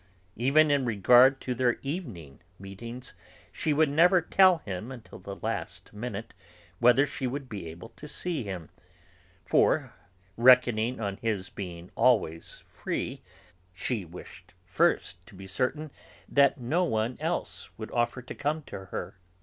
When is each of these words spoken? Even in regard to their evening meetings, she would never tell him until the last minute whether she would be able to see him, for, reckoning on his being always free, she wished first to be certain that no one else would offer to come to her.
Even 0.35 0.71
in 0.71 0.83
regard 0.83 1.39
to 1.41 1.53
their 1.53 1.77
evening 1.83 2.41
meetings, 2.57 3.13
she 3.51 3.71
would 3.71 3.87
never 3.87 4.19
tell 4.19 4.57
him 4.57 4.91
until 4.91 5.19
the 5.19 5.35
last 5.35 5.93
minute 5.93 6.33
whether 6.79 7.05
she 7.05 7.27
would 7.27 7.47
be 7.47 7.67
able 7.67 7.89
to 7.89 8.07
see 8.07 8.41
him, 8.43 8.69
for, 9.45 9.93
reckoning 10.37 10.99
on 10.99 11.17
his 11.17 11.51
being 11.51 11.91
always 11.93 12.63
free, 12.67 13.21
she 13.75 14.03
wished 14.03 14.55
first 14.65 15.23
to 15.27 15.35
be 15.35 15.45
certain 15.45 15.91
that 16.27 16.59
no 16.59 16.83
one 16.83 17.15
else 17.19 17.69
would 17.77 17.91
offer 17.91 18.23
to 18.23 18.33
come 18.33 18.63
to 18.63 18.85
her. 18.85 19.19